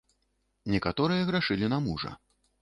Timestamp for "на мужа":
1.75-2.11